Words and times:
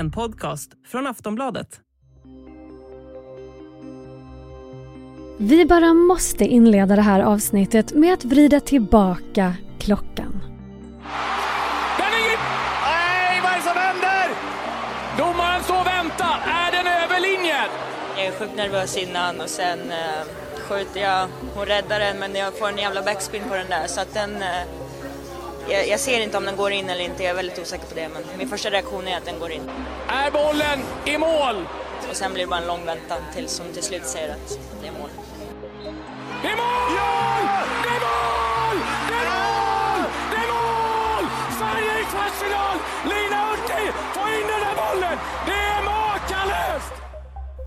En 0.00 0.10
podcast 0.10 0.70
från 0.86 1.06
Aftonbladet. 1.06 1.80
Vi 5.38 5.66
bara 5.66 5.94
måste 5.94 6.44
inleda 6.44 6.96
det 6.96 7.02
här 7.02 7.20
avsnittet 7.20 7.92
med 7.92 8.14
att 8.14 8.24
vrida 8.24 8.60
tillbaka 8.60 9.54
klockan. 9.78 10.42
Den 11.98 12.06
är! 12.06 12.38
Nej, 12.84 13.40
vad 13.42 13.52
är 13.52 13.56
det 13.56 13.62
som 13.62 13.76
händer? 13.76 14.30
Domaren 15.18 15.62
står 15.62 15.80
och 15.80 15.86
väntar. 15.86 16.40
Är 16.46 16.72
den 16.72 16.86
över 16.86 17.20
linjen? 17.20 17.70
Jag 18.16 18.26
är 18.26 18.32
sjukt 18.32 18.56
nervös 18.56 18.96
innan 18.96 19.40
och 19.40 19.48
sen 19.48 19.78
eh, 19.78 20.26
skjuter 20.68 21.00
jag. 21.00 21.28
Hon 21.54 21.66
räddar 21.66 22.00
den 22.00 22.18
men 22.18 22.34
jag 22.34 22.58
får 22.58 22.68
en 22.68 22.78
jävla 22.78 23.02
backspin 23.02 23.42
på 23.48 23.54
den 23.54 23.68
där 23.68 23.86
så 23.86 24.00
att 24.00 24.14
den... 24.14 24.36
Eh, 24.36 24.79
jag, 25.70 25.88
jag 25.88 26.00
ser 26.00 26.20
inte 26.20 26.36
om 26.36 26.44
den 26.44 26.56
går 26.56 26.72
in 26.72 26.90
eller 26.90 27.04
inte, 27.04 27.22
jag 27.22 27.30
är 27.30 27.34
väldigt 27.34 27.58
osäker 27.58 27.86
på 27.86 27.94
det 27.94 28.08
men 28.08 28.22
min 28.38 28.48
första 28.48 28.70
reaktion 28.70 29.08
är 29.08 29.16
att 29.16 29.24
den 29.24 29.38
går 29.38 29.52
in. 29.52 29.70
Är 30.08 30.30
bollen 30.30 30.78
i 31.04 31.18
mål? 31.18 31.66
Och 32.10 32.16
sen 32.16 32.32
blir 32.32 32.44
det 32.44 32.50
bara 32.50 32.60
en 32.60 32.66
lång 32.66 32.84
väntan 32.86 33.18
tills 33.34 33.58
hon 33.58 33.72
till 33.72 33.82
slut 33.82 34.06
säger 34.06 34.28
att 34.28 34.58
det 34.82 34.88
är 34.88 34.92
mål. 34.92 35.10
Det 36.42 36.48
är 36.48 36.56
mål! 36.56 36.92
Det 37.82 37.88
är 37.88 38.00
mål! 38.06 38.76
Det 39.08 39.14
är 39.14 39.26
mål! 39.30 40.04
Det 40.30 40.36
är 40.36 40.48
mål! 40.52 41.24
Sverige 41.58 42.00
i 42.00 42.04
kvartsfinal! 42.04 42.76
Lina 43.04 43.44
Hurtig 43.46 43.92
får 44.14 44.28
in 44.28 44.46
den 44.46 44.60
där 44.60 44.74
bollen! 44.76 45.18
Det 45.46 45.52
är! 45.52 45.79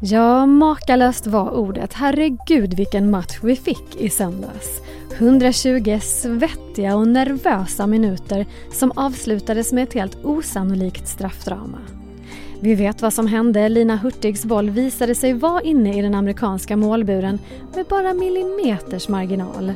Ja, 0.06 0.46
makalöst 0.46 1.28
var 1.28 1.52
ordet. 1.52 1.94
Herregud 1.94 2.74
vilken 2.74 3.12
match 3.12 3.40
vi 3.42 3.56
fick 3.56 3.96
i 3.96 4.10
söndags. 4.10 4.82
120 5.18 6.00
svettiga 6.02 6.96
och 6.96 7.08
nervösa 7.08 7.88
minuter 7.88 8.46
som 8.72 8.92
avslutades 8.96 9.74
med 9.74 9.84
ett 9.84 9.94
helt 9.94 10.26
osannolikt 10.26 11.08
straffdrama. 11.08 11.78
Vi 12.60 12.76
vet 12.76 13.02
vad 13.02 13.14
som 13.14 13.28
hände. 13.28 13.70
Lina 13.70 13.96
Hurtigs 13.96 14.46
boll 14.46 14.70
visade 14.70 15.16
sig 15.16 15.34
vara 15.34 15.62
inne 15.62 16.00
i 16.00 16.02
den 16.02 16.16
amerikanska 16.16 16.78
målburen 16.78 17.40
med 17.76 17.86
bara 17.86 18.14
millimeters 18.14 19.08
marginal. 19.08 19.74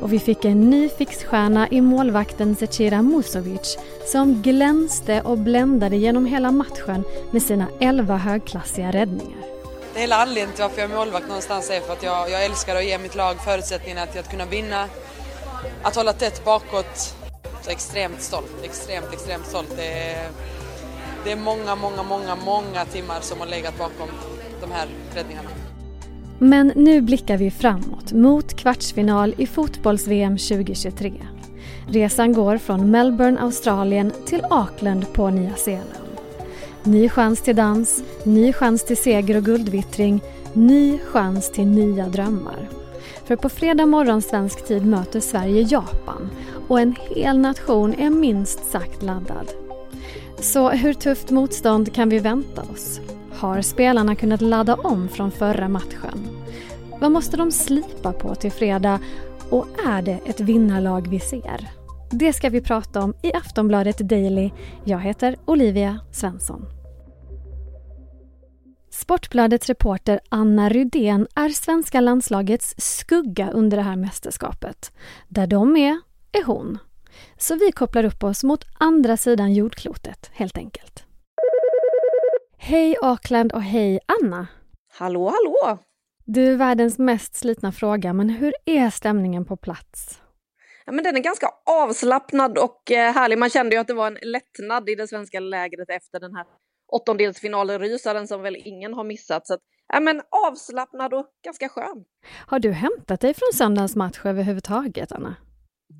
Och 0.00 0.12
vi 0.12 0.18
fick 0.18 0.44
en 0.44 0.70
ny 0.70 0.88
fixstjärna 0.88 1.68
i 1.68 1.80
målvakten 1.80 2.56
Zecira 2.56 3.02
Musovic 3.02 3.78
som 4.06 4.42
glänste 4.42 5.22
och 5.22 5.38
bländade 5.38 5.96
genom 5.96 6.26
hela 6.26 6.50
matchen 6.50 7.04
med 7.30 7.42
sina 7.42 7.66
11 7.80 8.16
högklassiga 8.16 8.92
räddningar. 8.92 9.45
Det 9.96 10.00
hela 10.00 10.16
anledningen 10.16 10.52
till 10.52 10.62
varför 10.62 10.80
jag 10.80 10.90
är 10.90 10.94
målvakt 10.94 11.26
någonstans 11.26 11.70
är 11.70 11.80
för 11.80 11.92
att 11.92 12.02
jag, 12.02 12.30
jag 12.30 12.44
älskar 12.44 12.76
att 12.76 12.84
ge 12.84 12.98
mitt 12.98 13.14
lag 13.14 13.36
förutsättningarna 13.44 14.02
att, 14.02 14.16
att 14.16 14.30
kunna 14.30 14.44
vinna, 14.46 14.88
att 15.82 15.96
hålla 15.96 16.12
tätt 16.12 16.44
bakåt. 16.44 17.14
Så 17.62 17.70
extremt 17.70 18.20
stolt, 18.20 18.52
extremt, 18.62 19.06
extremt 19.12 19.46
stolt. 19.46 19.72
Det 19.76 20.12
är, 20.12 20.28
det 21.24 21.32
är 21.32 21.36
många, 21.36 21.74
många, 21.74 22.02
många, 22.02 22.36
många 22.36 22.84
timmar 22.84 23.20
som 23.20 23.40
har 23.40 23.46
legat 23.46 23.78
bakom 23.78 24.08
de 24.60 24.70
här 24.72 24.86
räddningarna. 25.14 25.48
Men 26.38 26.72
nu 26.76 27.00
blickar 27.00 27.36
vi 27.36 27.50
framåt 27.50 28.12
mot 28.12 28.56
kvartsfinal 28.56 29.34
i 29.38 29.46
fotbolls-VM 29.46 30.38
2023. 30.38 31.12
Resan 31.88 32.32
går 32.32 32.58
från 32.58 32.90
Melbourne, 32.90 33.40
Australien 33.40 34.12
till 34.26 34.44
Auckland 34.50 35.12
på 35.12 35.30
Nya 35.30 35.54
Zeeland. 35.54 36.05
Ny 36.86 37.08
chans 37.08 37.42
till 37.42 37.56
dans, 37.56 38.02
ny 38.24 38.52
chans 38.52 38.84
till 38.84 38.96
seger 38.96 39.36
och 39.36 39.44
guldvittring, 39.44 40.20
ny 40.52 40.98
chans 40.98 41.52
till 41.52 41.66
nya 41.66 42.08
drömmar. 42.08 42.68
För 43.24 43.36
på 43.36 43.48
fredag 43.48 43.86
morgon 43.86 44.22
svensk 44.22 44.66
tid 44.66 44.86
möter 44.86 45.20
Sverige 45.20 45.62
Japan 45.62 46.30
och 46.68 46.80
en 46.80 46.94
hel 47.10 47.38
nation 47.38 47.94
är 47.94 48.10
minst 48.10 48.70
sagt 48.70 49.02
laddad. 49.02 49.50
Så 50.38 50.70
hur 50.70 50.94
tufft 50.94 51.30
motstånd 51.30 51.94
kan 51.94 52.08
vi 52.08 52.18
vänta 52.18 52.62
oss? 52.62 53.00
Har 53.32 53.62
spelarna 53.62 54.14
kunnat 54.14 54.40
ladda 54.40 54.74
om 54.74 55.08
från 55.08 55.30
förra 55.30 55.68
matchen? 55.68 56.28
Vad 57.00 57.12
måste 57.12 57.36
de 57.36 57.52
slipa 57.52 58.12
på 58.12 58.34
till 58.34 58.52
fredag? 58.52 59.00
Och 59.50 59.66
är 59.86 60.02
det 60.02 60.20
ett 60.26 60.40
vinnarlag 60.40 61.08
vi 61.08 61.20
ser? 61.20 61.68
Det 62.10 62.32
ska 62.32 62.48
vi 62.48 62.60
prata 62.60 63.02
om 63.02 63.14
i 63.22 63.32
Aftonbladet 63.32 63.98
Daily. 63.98 64.50
Jag 64.84 65.00
heter 65.00 65.36
Olivia 65.44 65.98
Svensson. 66.12 66.75
Sportbladets 68.96 69.66
reporter 69.68 70.20
Anna 70.28 70.68
Rydén 70.68 71.26
är 71.34 71.48
svenska 71.48 72.00
landslagets 72.00 72.74
skugga 72.78 73.50
under 73.50 73.76
det 73.76 73.82
här 73.82 73.96
mästerskapet. 73.96 74.92
Där 75.28 75.46
de 75.46 75.76
är, 75.76 76.00
är 76.32 76.44
hon. 76.44 76.78
Så 77.36 77.54
vi 77.54 77.72
kopplar 77.72 78.04
upp 78.04 78.24
oss 78.24 78.44
mot 78.44 78.64
andra 78.78 79.16
sidan 79.16 79.54
jordklotet, 79.54 80.30
helt 80.32 80.58
enkelt. 80.58 81.04
Hej 82.58 82.96
Auckland 83.02 83.52
och 83.52 83.62
hej 83.62 84.00
Anna! 84.06 84.46
Hallå, 84.92 85.28
hallå! 85.28 85.78
Du, 86.24 86.56
världens 86.56 86.98
mest 86.98 87.34
slitna 87.34 87.72
fråga, 87.72 88.12
men 88.12 88.28
hur 88.28 88.54
är 88.64 88.90
stämningen 88.90 89.44
på 89.44 89.56
plats? 89.56 90.20
Ja, 90.86 90.92
men 90.92 91.04
den 91.04 91.16
är 91.16 91.20
ganska 91.20 91.48
avslappnad 91.66 92.58
och 92.58 92.90
eh, 92.90 93.12
härlig. 93.12 93.38
Man 93.38 93.50
kände 93.50 93.74
ju 93.74 93.80
att 93.80 93.86
det 93.86 93.94
var 93.94 94.06
en 94.06 94.18
lättnad 94.22 94.88
i 94.88 94.94
det 94.94 95.08
svenska 95.08 95.40
lägret 95.40 95.90
efter 95.90 96.20
den 96.20 96.34
här 96.34 96.46
åttondelsfinalrysaren 96.92 98.28
som 98.28 98.42
väl 98.42 98.56
ingen 98.56 98.94
har 98.94 99.04
missat. 99.04 99.46
Så 99.46 99.54
att, 99.54 99.60
ja, 99.92 100.00
men 100.00 100.22
avslappnad 100.48 101.14
och 101.14 101.26
ganska 101.44 101.68
skön. 101.68 102.04
Har 102.46 102.58
du 102.58 102.72
hämtat 102.72 103.20
dig 103.20 103.34
från 103.34 103.52
söndagens 103.54 103.96
match 103.96 104.20
överhuvudtaget, 104.24 105.12
Anna? 105.12 105.36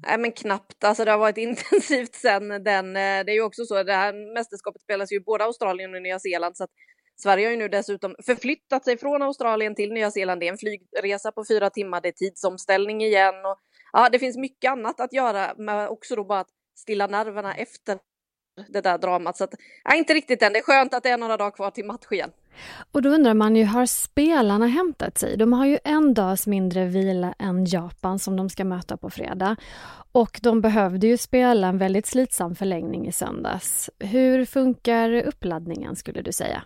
Nej 0.06 0.19
men 0.19 0.32
knappt, 0.32 0.84
alltså 0.84 1.04
det 1.04 1.10
har 1.10 1.19
varit 1.19 1.38
intensivt 1.48 2.14
sen 2.14 2.48
den, 2.48 2.97
eh, 2.97 3.24
det 3.24 3.32
är 3.32 3.34
ju 3.34 3.42
också 3.42 3.64
så, 3.64 3.82
det 3.82 3.92
här 3.92 4.34
mästerskapet 4.34 4.82
spelas 4.82 5.12
ju 5.12 5.20
både 5.20 5.44
Australien 5.44 5.94
och 5.94 6.02
Nya 6.02 6.19
Zeeland 6.19 6.56
så 6.56 6.64
att 6.64 6.70
Sverige 7.22 7.47
har 7.47 7.50
ju 7.50 7.56
nu 7.56 7.68
dessutom 7.68 8.14
förflyttat 8.26 8.84
sig 8.84 8.98
från 8.98 9.22
Australien 9.22 9.74
till 9.74 9.92
Nya 9.92 10.10
Zeeland. 10.10 10.41
Det 10.41 10.47
är 10.47 10.53
en 10.53 10.58
flygresa 10.58 11.32
på 11.32 11.44
fyra 11.48 11.70
timmar, 11.70 12.00
det 12.00 12.08
är 12.08 12.12
tidsomställning 12.12 13.03
igen 13.03 13.34
och 13.34 13.58
ja, 13.92 14.08
det 14.12 14.18
finns 14.18 14.36
mycket 14.36 14.70
annat 14.70 15.00
att 15.00 15.12
göra, 15.12 15.54
men 15.56 15.88
också 15.88 16.16
då 16.16 16.24
bara 16.24 16.41
att 16.41 16.50
stilla 16.78 17.06
nerverna 17.06 17.54
efter 17.54 17.98
det 18.69 18.81
där 18.81 18.99
dramat. 18.99 19.37
Så 19.37 19.44
att, 19.44 19.55
nej 19.89 19.99
inte 19.99 20.15
riktigt 20.15 20.43
än. 20.43 20.53
Det 20.53 20.59
är 20.59 20.62
skönt 20.62 20.94
att 20.94 21.03
det 21.03 21.09
är 21.09 21.19
några 21.19 21.37
dagar 21.37 21.50
kvar 21.50 21.71
till 21.71 21.84
match 21.84 22.06
igen. 22.11 22.31
Och 22.93 23.03
då 23.03 23.09
undrar 23.09 23.34
man 23.34 23.56
ju, 23.56 23.65
har 23.65 23.87
spelarna 23.87 24.67
hämtat 24.67 25.19
sig? 25.19 25.37
De 25.37 25.53
har 25.53 25.67
ju 25.67 25.78
en 25.84 26.15
dags 26.15 26.47
mindre 26.47 26.84
vila 26.84 27.34
än 27.39 27.65
Japan 27.65 28.19
som 28.19 28.37
de 28.37 28.49
ska 28.49 28.65
möta 28.65 28.97
på 28.97 29.11
fredag. 29.11 29.56
Och 30.12 30.41
de 30.43 30.61
behövde 30.61 31.06
ju 31.06 31.16
spela 31.16 31.69
en 31.69 31.78
väldigt 31.78 32.06
slitsam 32.06 32.55
förlängning 32.55 33.06
i 33.09 33.12
söndags. 33.12 33.91
Hur 33.99 34.45
funkar 34.45 35.12
uppladdningen 35.12 35.97
skulle 35.97 36.22
du 36.22 36.33
säga? 36.33 36.62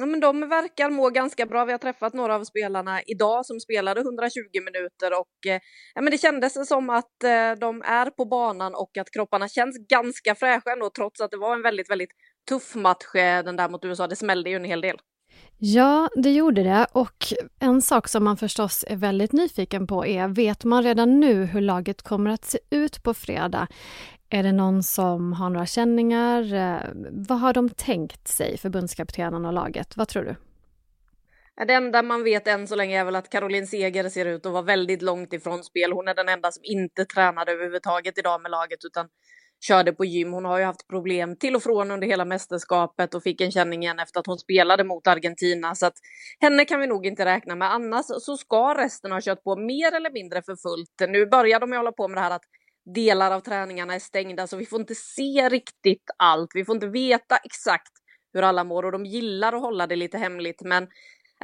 Ja, 0.00 0.06
men 0.06 0.20
de 0.20 0.48
verkar 0.48 0.90
må 0.90 1.10
ganska 1.10 1.46
bra. 1.46 1.64
Vi 1.64 1.72
har 1.72 1.78
träffat 1.78 2.14
några 2.14 2.34
av 2.34 2.44
spelarna 2.44 3.02
idag 3.02 3.46
som 3.46 3.60
spelade 3.60 4.00
120 4.00 4.30
minuter 4.64 5.20
och 5.20 5.46
eh, 5.46 5.60
ja, 5.94 6.00
men 6.02 6.10
det 6.10 6.18
kändes 6.18 6.68
som 6.68 6.90
att 6.90 7.24
eh, 7.24 7.52
de 7.60 7.82
är 7.82 8.10
på 8.10 8.24
banan 8.24 8.74
och 8.74 8.98
att 8.98 9.10
kropparna 9.10 9.48
känns 9.48 9.88
ganska 9.88 10.34
fräscha 10.34 10.72
ändå 10.72 10.90
trots 10.96 11.20
att 11.20 11.30
det 11.30 11.36
var 11.36 11.54
en 11.54 11.62
väldigt, 11.62 11.90
väldigt 11.90 12.10
tuff 12.48 12.74
match 12.74 13.14
eh, 13.14 13.44
den 13.44 13.56
där 13.56 13.68
mot 13.68 13.84
USA. 13.84 14.06
Det 14.06 14.16
smällde 14.16 14.50
ju 14.50 14.56
en 14.56 14.64
hel 14.64 14.80
del. 14.80 14.96
Ja, 15.60 16.08
det 16.14 16.32
gjorde 16.32 16.62
det. 16.62 16.86
Och 16.92 17.26
en 17.58 17.82
sak 17.82 18.08
som 18.08 18.24
man 18.24 18.36
förstås 18.36 18.84
är 18.88 18.96
väldigt 18.96 19.32
nyfiken 19.32 19.86
på 19.86 20.06
är, 20.06 20.28
vet 20.28 20.64
man 20.64 20.82
redan 20.82 21.20
nu 21.20 21.44
hur 21.44 21.60
laget 21.60 22.02
kommer 22.02 22.30
att 22.30 22.44
se 22.44 22.58
ut 22.70 23.02
på 23.02 23.14
fredag? 23.14 23.66
Är 24.30 24.42
det 24.42 24.52
någon 24.52 24.82
som 24.82 25.32
har 25.32 25.50
några 25.50 25.66
känningar? 25.66 26.54
Eh, 26.54 26.80
vad 27.10 27.40
har 27.40 27.52
de 27.52 27.70
tänkt 27.70 28.28
sig, 28.28 28.58
förbundskaptenen 28.58 29.44
och 29.44 29.52
laget? 29.52 29.96
Vad 29.96 30.08
tror 30.08 30.24
du? 30.24 30.36
Det 31.66 31.72
enda 31.72 32.02
man 32.02 32.24
vet 32.24 32.46
än 32.46 32.68
så 32.68 32.76
länge 32.76 33.00
är 33.00 33.04
väl 33.04 33.16
att 33.16 33.30
Caroline 33.30 33.66
Seger 33.66 34.08
ser 34.08 34.26
ut 34.26 34.46
att 34.46 34.52
vara 34.52 34.62
väldigt 34.62 35.02
långt 35.02 35.32
ifrån 35.32 35.64
spel. 35.64 35.92
Hon 35.92 36.08
är 36.08 36.14
den 36.14 36.28
enda 36.28 36.52
som 36.52 36.64
inte 36.64 37.04
tränade 37.04 37.52
överhuvudtaget 37.52 38.18
idag 38.18 38.42
med 38.42 38.50
laget 38.50 38.84
utan 38.84 39.08
körde 39.66 39.92
på 39.92 40.04
gym. 40.04 40.32
Hon 40.32 40.44
har 40.44 40.58
ju 40.58 40.64
haft 40.64 40.88
problem 40.88 41.36
till 41.36 41.56
och 41.56 41.62
från 41.62 41.90
under 41.90 42.06
hela 42.06 42.24
mästerskapet 42.24 43.14
och 43.14 43.22
fick 43.22 43.40
en 43.40 43.50
känning 43.50 43.82
igen 43.82 43.98
efter 43.98 44.20
att 44.20 44.26
hon 44.26 44.38
spelade 44.38 44.84
mot 44.84 45.06
Argentina. 45.06 45.74
Så 45.74 45.86
att 45.86 45.94
henne 46.40 46.64
kan 46.64 46.80
vi 46.80 46.86
nog 46.86 47.06
inte 47.06 47.24
räkna 47.24 47.54
med. 47.54 47.72
Annars 47.72 48.04
så 48.06 48.36
ska 48.36 48.74
resten 48.74 49.12
ha 49.12 49.20
kört 49.20 49.44
på 49.44 49.56
mer 49.56 49.94
eller 49.94 50.10
mindre 50.10 50.42
för 50.42 50.56
fullt. 50.56 51.10
Nu 51.12 51.26
börjar 51.26 51.60
de 51.60 51.70
ju 51.70 51.76
hålla 51.76 51.92
på 51.92 52.08
med 52.08 52.16
det 52.16 52.20
här 52.20 52.30
att 52.30 52.44
delar 52.94 53.30
av 53.30 53.40
träningarna 53.40 53.94
är 53.94 53.98
stängda 53.98 54.46
så 54.46 54.56
vi 54.56 54.66
får 54.66 54.80
inte 54.80 54.94
se 54.94 55.48
riktigt 55.48 56.10
allt. 56.16 56.50
Vi 56.54 56.64
får 56.64 56.74
inte 56.74 56.88
veta 56.88 57.36
exakt 57.36 57.92
hur 58.32 58.42
alla 58.42 58.64
mår 58.64 58.84
och 58.84 58.92
de 58.92 59.06
gillar 59.06 59.52
att 59.52 59.60
hålla 59.60 59.86
det 59.86 59.96
lite 59.96 60.18
hemligt. 60.18 60.62
Men 60.62 60.88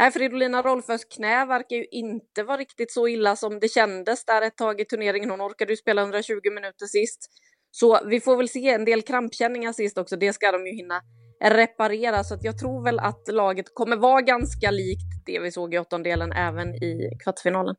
äh, 0.01 0.11
Fridolina 0.11 0.63
Rolfös 0.63 1.05
knä 1.05 1.47
verkar 1.47 1.77
ju 1.77 1.87
inte 1.91 2.43
vara 2.43 2.57
riktigt 2.57 2.93
så 2.93 3.09
illa 3.09 3.37
som 3.37 3.61
det 3.61 3.69
kändes 3.69 4.25
där 4.25 4.43
ett 4.43 4.57
tag 4.57 4.81
i 4.81 4.85
turneringen. 4.85 5.31
Hon 5.31 5.41
orkade 5.41 5.73
ju 5.73 5.77
spela 5.77 6.03
120 6.03 6.51
minuter 6.55 6.87
sist. 6.87 7.31
Så 7.75 8.01
vi 8.07 8.21
får 8.21 8.37
väl 8.37 8.49
se 8.49 8.71
en 8.71 8.85
del 8.85 9.03
krampkänningar 9.03 9.73
sist 9.73 9.99
också. 9.99 10.17
Det 10.17 10.33
ska 10.33 10.53
de 10.53 10.67
ju 10.67 10.73
hinna 10.73 11.01
reparera 11.45 12.25
så 12.25 12.35
att 12.35 12.45
jag 12.45 12.59
tror 12.59 12.85
väl 12.85 12.99
att 12.99 13.29
laget 13.29 13.75
kommer 13.75 13.97
vara 13.97 14.21
ganska 14.21 14.71
likt 14.71 15.27
det 15.27 15.39
vi 15.41 15.53
såg 15.53 15.75
i 15.75 15.79
åttondelen 15.79 16.33
även 16.33 16.75
i 16.75 17.11
kvartsfinalen. 17.25 17.75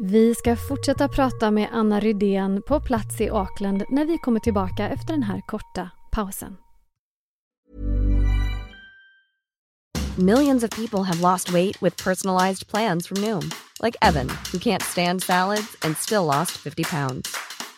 Vi 0.00 0.34
ska 0.34 0.56
fortsätta 0.56 1.08
prata 1.08 1.50
med 1.50 1.68
Anna 1.72 2.00
Rydén 2.00 2.62
på 2.62 2.80
plats 2.80 3.20
i 3.20 3.30
Auckland 3.30 3.84
när 3.88 4.04
vi 4.04 4.18
kommer 4.18 4.40
tillbaka 4.40 4.88
efter 4.88 5.12
den 5.12 5.22
här 5.22 5.40
korta 5.46 5.90
pausen. 6.12 6.56
Millions 10.18 10.64
of 10.64 10.70
people 10.70 11.02
have 11.02 11.32
lost 11.32 11.50
weight 11.50 11.82
with 11.82 12.04
personalized 12.04 12.68
plans 12.68 13.08
from 13.08 13.20
Noom, 13.20 13.50
like 13.82 13.98
Evan, 14.02 14.28
who 14.52 14.58
can't 14.58 14.82
stand 14.82 15.22
salads 15.22 15.76
and 15.84 15.96
still 15.96 16.24
lost 16.24 16.50
50 16.50 16.84
pounds. 16.84 17.43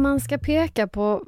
Om 0.00 0.02
man 0.02 0.20
ska 0.20 0.38
peka 0.38 0.88
på 0.88 1.24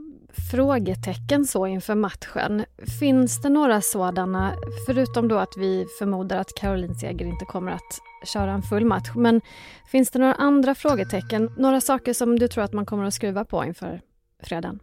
frågetecken 0.51 1.45
så 1.45 1.67
inför 1.67 1.95
matchen, 1.95 2.65
finns 3.01 3.43
det 3.43 3.49
några 3.49 3.81
sådana, 3.81 4.55
förutom 4.87 5.29
då 5.29 5.39
att 5.39 5.57
vi 5.57 5.87
förmodar 5.99 6.37
att 6.37 6.55
Caroline 6.61 6.95
Seger 6.95 7.27
inte 7.27 7.45
kommer 7.45 7.73
att 7.73 8.01
köra 8.25 8.53
en 8.53 8.63
full 8.63 8.85
match, 8.85 9.11
men 9.17 9.41
finns 9.91 10.11
det 10.11 10.19
några 10.19 10.35
andra 10.35 10.75
frågetecken, 10.75 11.51
några 11.59 11.81
saker 11.81 12.13
som 12.13 12.39
du 12.39 12.49
tror 12.49 12.65
att 12.65 12.73
man 12.73 12.87
kommer 12.87 13.05
att 13.05 13.15
skruva 13.15 13.45
på 13.45 13.65
inför 13.65 14.01
fredagen? 14.43 14.79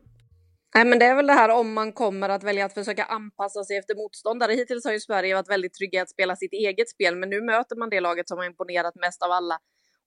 Nej, 0.76 0.86
men 0.86 1.00
det 1.00 1.06
är 1.06 1.16
väl 1.16 1.28
det 1.28 1.34
här 1.34 1.50
om 1.50 1.74
man 1.74 1.94
kommer 1.94 2.30
att 2.30 2.44
välja 2.44 2.66
att 2.66 2.74
försöka 2.74 3.04
anpassa 3.04 3.64
sig 3.64 3.78
efter 3.78 3.96
motståndare. 3.96 4.54
Hittills 4.54 4.86
har 4.86 4.92
ju 4.92 5.00
Sverige 5.00 5.36
varit 5.36 5.50
väldigt 5.50 5.74
trygga 5.74 6.02
att 6.02 6.10
spela 6.10 6.36
sitt 6.36 6.54
eget 6.54 6.90
spel, 6.90 7.16
men 7.16 7.30
nu 7.30 7.42
möter 7.42 7.76
man 7.76 7.90
det 7.90 8.00
laget 8.00 8.28
som 8.30 8.38
har 8.38 8.46
imponerat 8.46 8.96
mest 8.96 9.24
av 9.24 9.32
alla. 9.32 9.58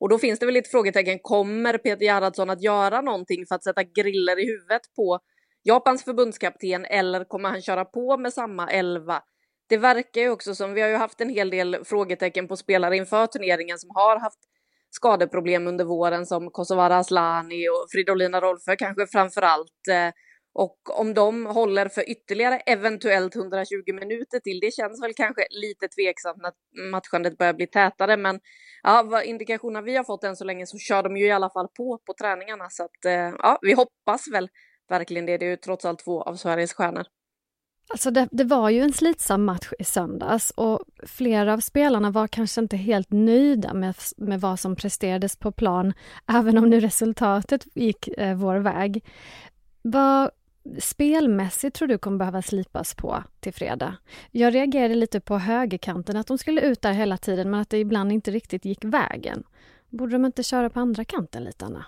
Och 0.03 0.09
då 0.09 0.19
finns 0.19 0.39
det 0.39 0.47
väl 0.47 0.55
lite 0.55 0.71
frågetecken. 0.71 1.19
Kommer 1.23 1.79
Peter 1.79 2.05
Gerhardsson 2.05 2.51
att 2.51 2.63
göra 2.63 3.01
någonting 3.01 3.47
för 3.49 3.55
att 3.55 3.65
sätta 3.65 3.83
griller 3.83 4.39
i 4.39 4.47
huvudet 4.47 4.83
på 4.97 5.19
Japans 5.63 6.05
förbundskapten 6.05 6.85
eller 6.85 7.25
kommer 7.25 7.49
han 7.49 7.63
köra 7.63 7.85
på 7.85 8.17
med 8.17 8.33
samma 8.33 8.71
elva? 8.71 9.23
Det 9.69 9.77
verkar 9.77 10.21
ju 10.21 10.31
också 10.31 10.55
som, 10.55 10.75
vi 10.75 10.81
har 10.81 10.89
ju 10.89 10.97
haft 10.97 11.21
en 11.21 11.29
hel 11.29 11.51
del 11.51 11.85
frågetecken 11.85 12.49
på 12.49 12.57
spelare 12.57 12.97
inför 12.97 13.27
turneringen 13.27 13.79
som 13.79 13.91
har 13.95 14.21
haft 14.21 14.39
skadeproblem 14.91 15.67
under 15.67 15.85
våren 15.85 16.27
som 16.27 16.51
Kosovare 16.51 16.97
Asllani 16.97 17.69
och 17.69 17.87
Fridolina 17.93 18.41
Rolfö 18.41 18.77
kanske 18.77 19.07
framför 19.07 19.43
allt. 19.43 19.89
Eh, 19.91 20.13
och 20.55 21.01
om 21.01 21.15
de 21.15 21.47
håller 21.47 21.89
för 21.89 22.11
ytterligare 22.11 22.57
eventuellt 22.57 23.37
120 23.37 23.93
minuter 24.01 24.41
till, 24.41 24.61
det 24.61 24.75
känns 24.75 25.03
väl 25.03 25.15
kanske 25.15 25.47
lite 25.51 25.89
tveksamt 25.89 26.43
när 26.43 26.53
matchandet 26.91 27.39
börjar 27.39 27.53
bli 27.53 27.67
tätare. 27.67 28.17
Men 28.17 28.41
ja, 28.83 29.03
vad 29.03 29.25
indikationerna 29.25 29.83
vi 29.83 29.97
har 29.97 30.05
fått 30.05 30.25
än 30.25 30.37
så 30.37 30.45
länge 30.45 30.67
så 30.67 30.79
kör 30.79 31.03
de 31.03 31.17
ju 31.17 31.27
i 31.27 31.31
alla 31.31 31.51
fall 31.51 31.69
på 31.69 31.99
på 32.07 32.15
träningarna. 32.21 32.71
Så 32.71 32.85
att 32.85 33.05
eh, 33.05 33.13
ja, 33.13 33.59
vi 33.63 33.73
hoppas 33.73 34.29
väl 34.33 34.49
verkligen 34.89 35.27
det. 35.27 35.39
Det 35.39 35.47
är 35.47 35.51
ju 35.51 35.57
trots 35.57 35.85
allt 35.85 36.05
två 36.05 36.23
av 36.23 36.35
Sveriges 36.35 36.73
stjärnor. 36.73 37.05
Alltså 37.89 38.11
det, 38.11 38.29
det, 38.31 38.45
var 38.45 38.71
ju 38.71 38.81
en 38.81 38.93
slitsam 38.93 39.45
match 39.45 39.73
i 39.79 39.85
söndags 39.85 40.51
och 40.51 40.81
flera 41.07 41.53
av 41.53 41.61
spelarna 41.61 42.11
var 42.11 42.29
kanske 42.29 42.61
inte 42.61 42.77
helt 42.77 43.11
nöjda 43.11 43.75
med, 43.75 43.95
med 44.17 44.41
vad 44.41 44.61
som 44.61 44.77
presterades 44.77 45.37
på 45.37 45.53
plan, 45.53 45.93
även 46.27 46.59
om 46.59 46.71
nu 46.71 46.81
resultatet 46.81 47.67
gick 47.75 48.09
eh, 48.09 48.37
vår 48.37 48.57
väg. 48.57 49.05
Vad 49.83 50.31
spelmässigt 50.79 51.76
tror 51.76 51.88
du 51.88 51.99
kommer 51.99 52.19
behöva 52.19 52.43
slipas 52.43 52.94
på 52.94 53.25
till 53.41 53.55
fredag? 53.55 53.97
Jag 54.31 54.55
reagerade 54.55 54.94
lite 54.94 55.20
på 55.20 55.38
högerkanten, 55.38 56.17
att 56.17 56.26
de 56.26 56.38
skulle 56.38 56.61
ut 56.61 56.82
där 56.82 56.93
hela 56.93 57.17
tiden 57.17 57.50
men 57.50 57.61
att 57.61 57.70
det 57.70 57.79
ibland 57.79 58.12
inte 58.12 58.31
riktigt 58.31 58.64
gick 58.64 58.85
vägen. 58.85 59.44
Borde 59.88 60.12
de 60.12 60.25
inte 60.25 60.43
köra 60.43 60.70
på 60.70 60.81
andra 60.81 61.05
kanten 61.05 61.44
lite, 61.44 61.64
Anna? 61.64 61.87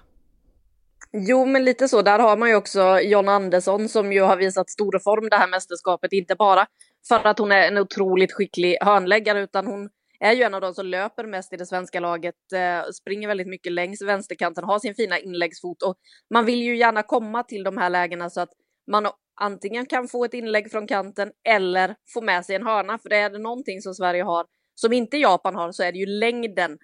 Jo, 1.12 1.46
men 1.46 1.64
lite 1.64 1.88
så. 1.88 2.02
Där 2.02 2.18
har 2.18 2.36
man 2.36 2.48
ju 2.48 2.54
också 2.54 3.00
John 3.00 3.28
Andersson 3.28 3.88
som 3.88 4.12
ju 4.12 4.22
har 4.22 4.36
visat 4.36 4.70
stor 4.70 4.98
form 4.98 5.28
det 5.28 5.36
här 5.36 5.48
mästerskapet. 5.48 6.12
Inte 6.12 6.34
bara 6.34 6.66
för 7.08 7.26
att 7.26 7.38
hon 7.38 7.52
är 7.52 7.68
en 7.68 7.78
otroligt 7.78 8.32
skicklig 8.32 8.76
hörnläggare 8.80 9.40
utan 9.40 9.66
hon 9.66 9.88
är 10.20 10.32
ju 10.32 10.42
en 10.42 10.54
av 10.54 10.60
de 10.60 10.74
som 10.74 10.86
löper 10.86 11.24
mest 11.24 11.52
i 11.52 11.56
det 11.56 11.66
svenska 11.66 12.00
laget, 12.00 12.52
eh, 12.54 12.90
springer 12.90 13.28
väldigt 13.28 13.48
mycket 13.48 13.72
längs 13.72 14.02
vänsterkanten, 14.02 14.64
har 14.64 14.78
sin 14.78 14.94
fina 14.94 15.18
inläggsfot 15.18 15.82
och 15.82 15.96
man 16.30 16.46
vill 16.46 16.62
ju 16.62 16.76
gärna 16.76 17.02
komma 17.02 17.42
till 17.42 17.64
de 17.64 17.76
här 17.76 17.90
lägena 17.90 18.30
så 18.30 18.40
att 18.40 18.50
man 18.90 19.06
antingen 19.40 19.86
kan 19.86 20.08
få 20.08 20.24
ett 20.24 20.34
inlägg 20.34 20.70
från 20.70 20.86
kanten 20.86 21.32
eller 21.48 21.94
få 22.14 22.20
med 22.20 22.44
sig 22.44 22.56
en 22.56 22.66
hörna. 22.66 22.98
För 22.98 23.08
det 23.08 23.16
är 23.16 23.30
det 23.30 23.38
någonting 23.38 23.80
som 23.80 23.94
Sverige 23.94 24.22
har 24.22 24.46
som 24.74 24.92
inte 24.92 25.16
Japan 25.16 25.54
har 25.54 25.72
så 25.72 25.82
är 25.82 25.92
det 25.92 25.98
ju 25.98 26.06
längden. 26.06 26.78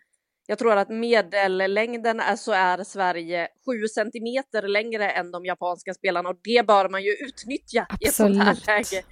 Jag 0.47 0.58
tror 0.58 0.76
att 0.76 0.88
medellängden 0.88 2.20
är 2.20 2.37
så 2.37 2.52
är 2.52 2.85
Sverige 2.85 3.49
sju 3.67 3.88
centimeter 3.94 4.69
längre 4.69 5.11
än 5.11 5.31
de 5.31 5.44
japanska 5.44 5.94
spelarna 5.94 6.29
och 6.29 6.41
det 6.44 6.67
bör 6.67 6.88
man 6.88 7.02
ju 7.02 7.11
utnyttja 7.11 7.87
Absolut. 7.88 8.03
i 8.03 8.08
ett 8.08 8.14
sånt 8.14 8.43
här 8.43 8.56
läge. 8.67 9.03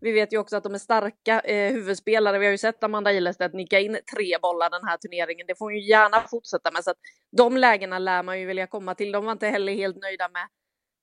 Vi 0.00 0.12
vet 0.12 0.32
ju 0.32 0.38
också 0.38 0.56
att 0.56 0.62
de 0.62 0.74
är 0.74 0.78
starka 0.78 1.40
eh, 1.40 1.72
huvudspelare. 1.72 2.38
Vi 2.38 2.44
har 2.44 2.52
ju 2.52 2.58
sett 2.58 2.84
Amanda 2.84 3.12
Ilestedt 3.12 3.54
nicka 3.54 3.80
in 3.80 3.98
tre 4.14 4.38
bollar 4.42 4.70
den 4.70 4.88
här 4.88 4.96
turneringen. 4.96 5.46
Det 5.46 5.58
får 5.58 5.64
hon 5.64 5.74
ju 5.74 5.88
gärna 5.88 6.20
fortsätta 6.30 6.70
med. 6.70 6.84
Så 6.84 6.90
att 6.90 6.96
de 7.36 7.56
lägena 7.56 7.98
lär 7.98 8.22
man 8.22 8.40
ju 8.40 8.46
vilja 8.46 8.66
komma 8.66 8.94
till. 8.94 9.12
De 9.12 9.24
var 9.24 9.32
inte 9.32 9.46
heller 9.46 9.72
helt 9.72 9.96
nöjda 9.96 10.28
med 10.28 10.46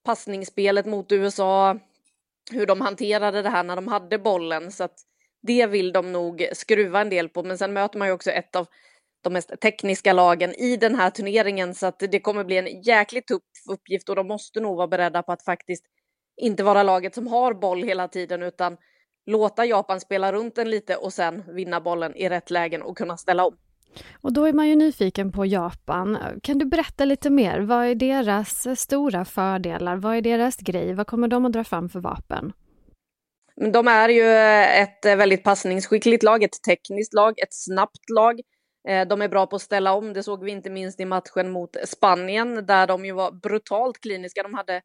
passningsspelet 0.04 0.86
mot 0.86 1.12
USA, 1.12 1.80
hur 2.52 2.66
de 2.66 2.82
hanterade 2.82 3.42
det 3.42 3.50
här 3.50 3.64
när 3.64 3.76
de 3.76 3.88
hade 3.88 4.20
bollen. 4.20 4.72
Så 4.72 4.84
att 4.84 4.96
det 5.42 5.68
vill 5.68 5.92
de 5.92 6.12
nog 6.12 6.50
skruva 6.54 7.02
en 7.02 7.10
del 7.10 7.30
på. 7.30 7.44
Men 7.44 7.58
sen 7.58 7.74
möter 7.74 8.00
man 8.00 8.08
ju 8.08 8.14
också 8.14 8.32
ett 8.32 8.56
av 8.56 8.68
de 9.24 9.34
mest 9.34 9.62
tekniska 9.62 10.14
lagen 10.14 10.54
i 10.54 10.78
den 10.78 10.96
här 10.96 11.10
turneringen 11.10 11.76
så 11.76 11.86
att 11.86 12.00
det 12.00 12.20
kommer 12.20 12.44
bli 12.44 12.58
en 12.58 12.82
jäkligt 12.82 13.28
tuff 13.28 13.42
uppgift 13.70 14.10
och 14.10 14.16
de 14.16 14.28
måste 14.28 14.60
nog 14.60 14.78
vara 14.78 14.88
beredda 14.88 15.24
på 15.24 15.32
att 15.32 15.44
faktiskt 15.44 15.86
inte 16.42 16.64
vara 16.64 16.84
laget 16.84 17.16
som 17.16 17.28
har 17.28 17.54
boll 17.54 17.84
hela 17.84 18.08
tiden 18.08 18.44
utan 18.44 18.78
låta 19.26 19.66
Japan 19.66 20.00
spela 20.00 20.34
runt 20.34 20.56
den 20.56 20.70
lite 20.70 20.96
och 20.96 21.14
sen 21.14 21.56
vinna 21.56 21.82
bollen 21.82 22.16
i 22.16 22.30
rätt 22.30 22.52
lägen 22.52 22.82
och 22.82 22.98
kunna 22.98 23.18
ställa 23.18 23.46
om. 23.46 23.58
Och 24.22 24.34
då 24.34 24.46
är 24.46 24.54
man 24.54 24.68
ju 24.68 24.76
nyfiken 24.76 25.32
på 25.32 25.46
Japan. 25.46 26.18
Kan 26.44 26.58
du 26.58 26.66
berätta 26.66 27.06
lite 27.06 27.30
mer? 27.30 27.60
Vad 27.60 27.86
är 27.86 27.96
deras 27.96 28.80
stora 28.80 29.26
fördelar? 29.26 29.96
Vad 29.96 30.16
är 30.16 30.22
deras 30.22 30.58
grej? 30.58 30.94
Vad 30.94 31.08
kommer 31.08 31.28
de 31.28 31.46
att 31.46 31.52
dra 31.52 31.64
fram 31.64 31.90
för 31.90 32.00
vapen? 32.00 32.54
De 33.74 33.88
är 33.88 34.10
ju 34.10 34.30
ett 34.84 35.06
väldigt 35.06 35.44
passningsskickligt 35.44 36.24
lag, 36.24 36.44
ett 36.44 36.64
tekniskt 36.68 37.14
lag, 37.14 37.40
ett 37.40 37.54
snabbt 37.54 38.10
lag. 38.10 38.40
Eh, 38.88 39.08
de 39.08 39.22
är 39.22 39.28
bra 39.28 39.48
på 39.48 39.56
att 39.56 39.62
ställa 39.62 39.94
om, 39.94 40.14
det 40.14 40.24
såg 40.24 40.44
vi 40.44 40.52
inte 40.52 40.70
minst 40.70 41.00
i 41.00 41.06
matchen 41.06 41.52
mot 41.52 41.76
Spanien 41.86 42.66
där 42.66 42.88
de 42.88 43.06
ju 43.06 43.12
var 43.12 43.32
brutalt 43.32 44.02
kliniska. 44.02 44.44
De 44.44 44.54
hade 44.54 44.82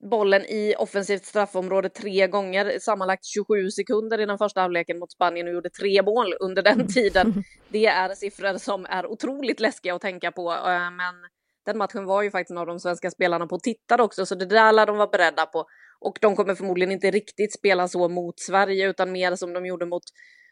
bollen 0.00 0.42
i 0.42 0.74
offensivt 0.78 1.24
straffområde 1.24 1.88
tre 1.88 2.26
gånger, 2.26 2.78
sammanlagt 2.78 3.24
27 3.24 3.70
sekunder 3.70 4.20
i 4.20 4.26
den 4.26 4.38
första 4.38 4.60
halvleken 4.60 4.98
mot 4.98 5.12
Spanien 5.12 5.48
och 5.48 5.54
gjorde 5.54 5.70
tre 5.70 6.02
mål 6.02 6.34
under 6.40 6.62
den 6.62 6.88
tiden. 6.88 7.44
Det 7.68 7.86
är 7.86 8.14
siffror 8.14 8.58
som 8.58 8.86
är 8.86 9.06
otroligt 9.06 9.60
läskiga 9.60 9.94
att 9.94 10.02
tänka 10.02 10.32
på, 10.32 10.50
eh, 10.52 10.90
men 10.90 11.14
den 11.66 11.78
matchen 11.78 12.04
var 12.04 12.22
ju 12.22 12.30
faktiskt 12.30 12.54
några 12.54 12.70
av 12.70 12.76
de 12.76 12.80
svenska 12.80 13.10
spelarna 13.10 13.46
på 13.46 13.58
tittare 13.58 14.02
också, 14.02 14.26
så 14.26 14.34
det 14.34 14.46
där 14.46 14.72
lär 14.72 14.86
de 14.86 14.96
vara 14.96 15.08
beredda 15.08 15.46
på. 15.46 15.64
Och 16.00 16.18
de 16.20 16.36
kommer 16.36 16.54
förmodligen 16.54 16.92
inte 16.92 17.10
riktigt 17.10 17.54
spela 17.54 17.88
så 17.88 18.08
mot 18.08 18.40
Sverige, 18.40 18.88
utan 18.88 19.12
mer 19.12 19.36
som 19.36 19.52
de 19.52 19.66
gjorde 19.66 19.86
mot 19.86 20.02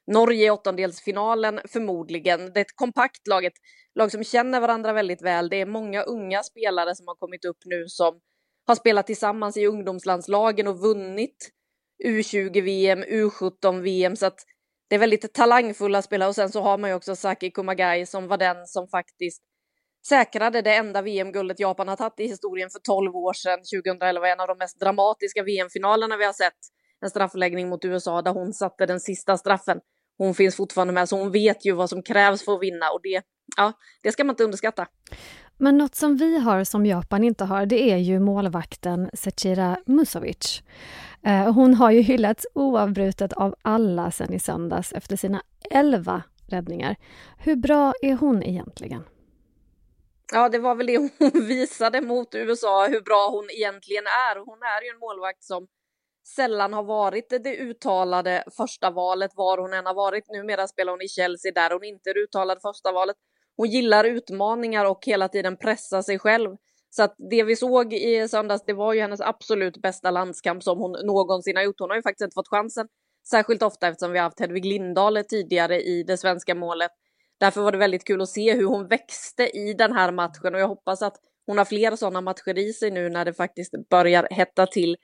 Norge 0.06 0.46
i 0.46 0.50
åttondelsfinalen 0.50 1.60
förmodligen. 1.68 2.52
Det 2.52 2.60
är 2.60 2.64
ett 2.64 2.76
kompakt 2.76 3.26
lag, 3.26 3.44
ett 3.44 3.58
lag 3.94 4.10
som 4.10 4.24
känner 4.24 4.60
varandra 4.60 4.92
väldigt 4.92 5.22
väl. 5.22 5.48
Det 5.48 5.56
är 5.56 5.66
många 5.66 6.02
unga 6.02 6.42
spelare 6.42 6.94
som 6.94 7.06
har 7.06 7.14
kommit 7.14 7.44
upp 7.44 7.58
nu 7.64 7.84
som 7.86 8.20
har 8.68 8.74
spelat 8.74 9.06
tillsammans 9.06 9.56
i 9.56 9.66
ungdomslandslagen 9.66 10.66
och 10.66 10.80
vunnit 10.80 11.50
U20-VM, 12.04 13.04
U17-VM, 13.04 14.16
så 14.16 14.26
att 14.26 14.38
det 14.88 14.94
är 14.94 14.98
väldigt 14.98 15.34
talangfulla 15.34 16.02
spelare 16.02 16.28
och 16.28 16.34
sen 16.34 16.52
så 16.52 16.60
har 16.60 16.78
man 16.78 16.90
ju 16.90 16.96
också 16.96 17.16
Saki 17.16 17.50
Kumagai 17.50 18.06
som 18.06 18.28
var 18.28 18.36
den 18.36 18.66
som 18.66 18.88
faktiskt 18.88 19.42
säkrade 20.08 20.62
det 20.62 20.74
enda 20.74 21.02
VM-guldet 21.02 21.60
Japan 21.60 21.88
har 21.88 21.96
tagit 21.96 22.20
i 22.20 22.26
historien 22.26 22.70
för 22.70 22.78
12 22.78 23.16
år 23.16 23.32
sedan, 23.32 23.58
2011, 23.58 24.28
en 24.28 24.40
av 24.40 24.46
de 24.46 24.58
mest 24.58 24.80
dramatiska 24.80 25.42
VM-finalerna 25.42 26.16
vi 26.16 26.24
har 26.24 26.32
sett. 26.32 26.58
En 27.00 27.10
straffläggning 27.10 27.68
mot 27.68 27.84
USA 27.84 28.22
där 28.22 28.32
hon 28.32 28.52
satte 28.52 28.86
den 28.86 29.00
sista 29.00 29.36
straffen. 29.36 29.80
Hon 30.18 30.34
finns 30.34 30.56
fortfarande 30.56 30.92
med, 30.92 31.08
så 31.08 31.18
hon 31.18 31.32
vet 31.32 31.66
ju 31.66 31.72
vad 31.72 31.90
som 31.90 32.02
krävs 32.02 32.44
för 32.44 32.52
att 32.52 32.62
vinna 32.62 32.90
och 32.90 33.00
det, 33.02 33.22
ja, 33.56 33.72
det 34.02 34.12
ska 34.12 34.24
man 34.24 34.32
inte 34.32 34.44
underskatta. 34.44 34.86
Men 35.58 35.78
något 35.78 35.94
som 35.94 36.16
vi 36.16 36.38
har 36.38 36.64
som 36.64 36.86
Japan 36.86 37.24
inte 37.24 37.44
har, 37.44 37.66
det 37.66 37.90
är 37.90 37.96
ju 37.96 38.20
målvakten 38.20 39.10
Sechira 39.12 39.78
Musovic. 39.86 40.62
Eh, 41.22 41.52
hon 41.52 41.74
har 41.74 41.90
ju 41.90 42.00
hyllats 42.00 42.46
oavbrutet 42.54 43.32
av 43.32 43.54
alla 43.62 44.10
sedan 44.10 44.32
i 44.32 44.38
söndags 44.38 44.92
efter 44.92 45.16
sina 45.16 45.42
elva 45.70 46.22
räddningar. 46.46 46.96
Hur 47.38 47.56
bra 47.56 47.94
är 48.02 48.14
hon 48.14 48.42
egentligen? 48.42 49.04
Ja, 50.32 50.48
det 50.48 50.58
var 50.58 50.74
väl 50.74 50.86
det 50.86 50.98
hon 50.98 51.10
visade 51.48 52.00
mot 52.00 52.34
USA, 52.34 52.86
hur 52.86 53.00
bra 53.00 53.28
hon 53.30 53.50
egentligen 53.50 54.04
är. 54.06 54.36
Hon 54.36 54.58
är 54.62 54.82
ju 54.82 54.88
en 54.88 54.98
målvakt 54.98 55.44
som 55.44 55.66
sällan 56.36 56.72
har 56.72 56.82
varit 56.82 57.30
det 57.44 57.56
uttalade 57.56 58.44
första 58.56 58.90
valet 58.90 59.30
var 59.34 59.58
hon 59.58 59.72
än 59.72 59.86
har 59.86 59.94
varit. 59.94 60.28
Numera 60.28 60.68
spelar 60.68 60.92
hon 60.92 61.02
i 61.02 61.08
Chelsea 61.08 61.52
där 61.52 61.70
hon 61.70 61.84
inte 61.84 62.10
är 62.10 62.14
det 62.14 62.20
uttalade 62.20 62.60
första 62.60 62.92
valet. 62.92 63.16
Hon 63.58 63.68
gillar 63.68 64.04
utmaningar 64.04 64.84
och 64.84 65.06
hela 65.06 65.28
tiden 65.28 65.56
pressa 65.56 66.02
sig 66.02 66.18
själv. 66.18 66.56
Så 66.90 67.02
att 67.02 67.14
det 67.30 67.42
vi 67.42 67.56
såg 67.56 67.92
i 67.92 68.28
söndags, 68.28 68.64
det 68.66 68.72
var 68.72 68.92
ju 68.92 69.00
hennes 69.00 69.20
absolut 69.20 69.76
bästa 69.76 70.10
landskamp 70.10 70.62
som 70.62 70.78
hon 70.78 70.92
någonsin 71.06 71.56
har 71.56 71.62
gjort. 71.62 71.80
Hon 71.80 71.90
har 71.90 71.96
ju 71.96 72.02
faktiskt 72.02 72.24
inte 72.24 72.34
fått 72.34 72.48
chansen 72.48 72.88
särskilt 73.30 73.62
ofta 73.62 73.88
eftersom 73.88 74.12
vi 74.12 74.18
har 74.18 74.24
haft 74.24 74.40
Hedvig 74.40 74.64
Lindahl 74.64 75.24
tidigare 75.28 75.80
i 75.80 76.02
det 76.02 76.16
svenska 76.16 76.54
målet. 76.54 76.90
Därför 77.40 77.60
var 77.60 77.72
det 77.72 77.78
väldigt 77.78 78.06
kul 78.06 78.22
att 78.22 78.28
se 78.28 78.54
hur 78.54 78.64
hon 78.64 78.88
växte 78.88 79.58
i 79.58 79.74
den 79.74 79.92
här 79.92 80.12
matchen 80.12 80.54
och 80.54 80.60
jag 80.60 80.68
hoppas 80.68 81.02
att 81.02 81.16
hon 81.46 81.58
har 81.58 81.64
fler 81.64 81.96
sådana 81.96 82.20
matcher 82.20 82.58
i 82.58 82.72
sig 82.72 82.90
nu 82.90 83.08
när 83.08 83.24
det 83.24 83.32
faktiskt 83.32 83.72
börjar 83.90 84.28
hetta 84.30 84.66
till 84.66 84.96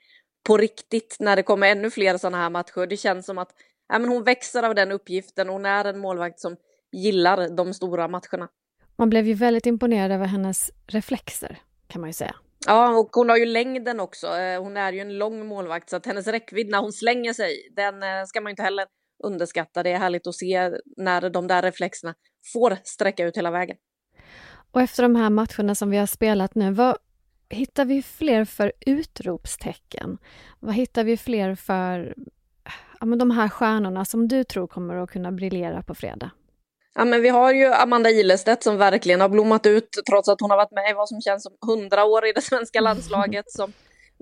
på 0.47 0.57
riktigt, 0.57 1.17
när 1.19 1.35
det 1.35 1.43
kommer 1.43 1.67
ännu 1.71 1.89
fler 1.89 2.17
sådana 2.17 2.37
här 2.37 2.49
matcher. 2.49 2.87
Det 2.87 2.97
känns 2.97 3.25
som 3.25 3.37
att 3.37 3.49
ja, 3.87 3.99
men 3.99 4.09
hon 4.09 4.23
växer 4.23 4.63
av 4.63 4.75
den 4.75 4.91
uppgiften. 4.91 5.49
Hon 5.49 5.65
är 5.65 5.85
en 5.85 5.99
målvakt 5.99 6.39
som 6.39 6.55
gillar 6.95 7.49
de 7.49 7.73
stora 7.73 8.07
matcherna. 8.07 8.47
Man 8.95 9.09
blev 9.09 9.27
ju 9.27 9.33
väldigt 9.33 9.65
imponerad 9.65 10.11
över 10.11 10.25
hennes 10.25 10.71
reflexer, 10.87 11.59
kan 11.87 12.01
man 12.01 12.09
ju 12.09 12.13
säga. 12.13 12.35
Ja, 12.67 12.97
och 12.99 13.09
hon 13.11 13.29
har 13.29 13.37
ju 13.37 13.45
längden 13.45 13.99
också. 13.99 14.27
Eh, 14.27 14.61
hon 14.61 14.77
är 14.77 14.93
ju 14.93 14.99
en 14.99 15.17
lång 15.17 15.45
målvakt, 15.45 15.89
så 15.89 15.95
att 15.95 16.05
hennes 16.05 16.27
räckvidd 16.27 16.69
när 16.69 16.79
hon 16.79 16.93
slänger 16.93 17.33
sig, 17.33 17.69
den 17.75 18.03
eh, 18.03 18.23
ska 18.25 18.41
man 18.41 18.49
inte 18.49 18.63
heller 18.63 18.85
underskatta. 19.23 19.83
Det 19.83 19.89
är 19.89 19.97
härligt 19.97 20.27
att 20.27 20.35
se 20.35 20.71
när 20.97 21.29
de 21.29 21.47
där 21.47 21.61
reflexerna 21.61 22.13
får 22.53 22.77
sträcka 22.83 23.25
ut 23.25 23.37
hela 23.37 23.51
vägen. 23.51 23.77
Och 24.71 24.81
efter 24.81 25.03
de 25.03 25.15
här 25.15 25.29
matcherna 25.29 25.75
som 25.75 25.89
vi 25.89 25.97
har 25.97 26.05
spelat 26.05 26.55
nu, 26.55 26.71
vad 26.71 26.97
hittar 27.49 27.85
vi 27.85 28.01
fler 28.01 28.45
för 28.45 28.73
utropstecken? 28.79 30.17
Vad 30.59 30.75
hittar 30.75 31.03
vi 31.03 31.17
fler 31.17 31.55
för 31.55 32.15
ja, 32.99 33.05
men 33.05 33.19
de 33.19 33.31
här 33.31 33.49
stjärnorna 33.49 34.05
som 34.05 34.27
du 34.27 34.43
tror 34.43 34.67
kommer 34.67 34.95
att 34.95 35.09
kunna 35.09 35.31
briljera 35.31 35.81
på 35.81 35.95
fredag? 35.95 36.31
Ja, 36.97 37.05
men 37.05 37.21
vi 37.21 37.29
har 37.29 37.53
ju 37.53 37.65
Amanda 37.65 38.09
Ilestedt 38.09 38.63
som 38.63 38.77
verkligen 38.77 39.21
har 39.21 39.29
blommat 39.29 39.65
ut 39.65 39.89
trots 40.09 40.29
att 40.29 40.41
hon 40.41 40.49
har 40.49 40.57
varit 40.57 40.71
med 40.71 40.91
i 40.91 40.93
vad 40.93 41.09
som 41.09 41.21
känns 41.21 41.43
som 41.43 41.53
hundra 41.67 42.05
år 42.05 42.27
i 42.27 42.31
det 42.31 42.41
svenska 42.41 42.81
landslaget 42.81 43.51
som 43.51 43.73